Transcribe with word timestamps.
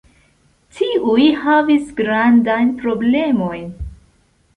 Tiuj 0.77 1.27
havis 1.41 1.91
grandajn 1.99 2.71
problemojn. 2.81 3.69